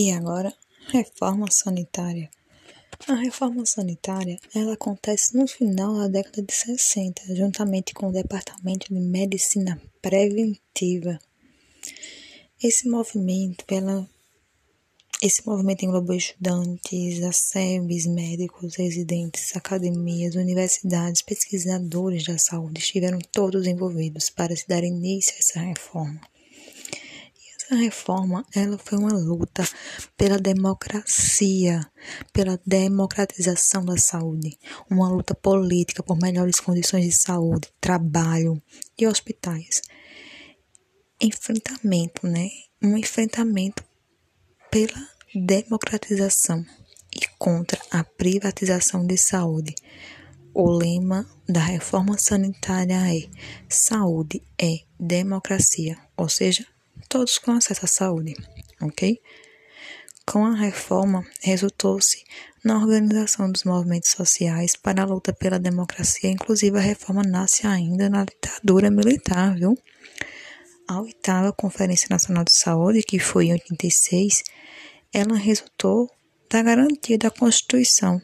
[0.00, 0.54] E agora,
[0.92, 2.30] reforma sanitária.
[3.08, 8.94] A reforma sanitária, ela acontece no final da década de 60, juntamente com o Departamento
[8.94, 11.18] de Medicina Preventiva.
[12.62, 14.08] Esse movimento, ela,
[15.20, 24.30] esse movimento englobou estudantes, ASEBs, médicos, residentes, academias, universidades, pesquisadores da saúde, estiveram todos envolvidos
[24.30, 26.20] para se dar início a essa reforma.
[27.68, 29.62] Essa reforma, ela foi uma luta
[30.16, 31.86] pela democracia,
[32.32, 34.58] pela democratização da saúde,
[34.90, 38.62] uma luta política por melhores condições de saúde, trabalho
[38.98, 39.82] e hospitais.
[41.20, 42.48] Enfrentamento, né?
[42.82, 43.84] Um enfrentamento
[44.70, 46.64] pela democratização
[47.14, 49.74] e contra a privatização de saúde.
[50.54, 53.28] O lema da reforma sanitária é:
[53.68, 56.64] saúde é democracia, ou seja,
[57.08, 58.34] todos com acesso à saúde,
[58.80, 59.20] ok?
[60.26, 62.22] Com a reforma, resultou-se
[62.62, 68.10] na organização dos movimentos sociais para a luta pela democracia, inclusive a reforma nasce ainda
[68.10, 69.74] na ditadura militar, viu?
[70.86, 74.42] A oitava Conferência Nacional de Saúde, que foi em 86,
[75.12, 76.10] ela resultou
[76.50, 78.20] da garantia da Constituição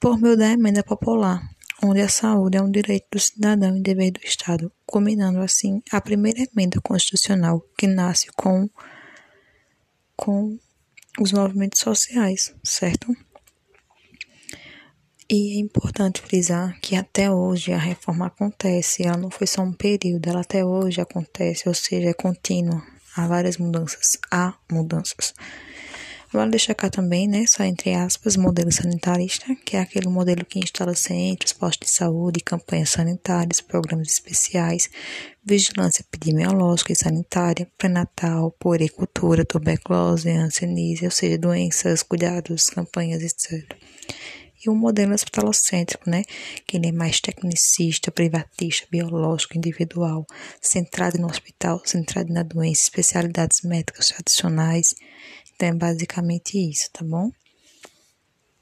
[0.00, 1.42] por meio da emenda popular,
[1.84, 6.00] onde a saúde é um direito do cidadão e dever do Estado, culminando assim a
[6.00, 8.68] primeira emenda constitucional que nasce com,
[10.16, 10.58] com
[11.20, 13.14] os movimentos sociais, certo?
[15.28, 19.72] E é importante frisar que até hoje a reforma acontece, ela não foi só um
[19.72, 22.82] período, ela até hoje acontece, ou seja, é contínua.
[23.16, 25.34] Há várias mudanças, há mudanças.
[26.34, 30.92] Vale destacar também, né, só entre aspas, modelo sanitarista, que é aquele modelo que instala
[30.92, 34.90] centros, postos de saúde, campanhas sanitárias, programas especiais,
[35.44, 43.72] vigilância epidemiológica e sanitária, pré-natal, puericultura, tuberculose, hanseníase, ou seja, doenças, cuidados, campanhas, etc.
[44.64, 46.22] E o modelo hospitalocêntrico, né,
[46.66, 50.26] que ele é mais tecnicista, privatista, biológico, individual,
[50.60, 54.94] centrado no hospital, centrado na doença, especialidades médicas tradicionais,
[55.54, 57.30] então é basicamente isso, tá bom?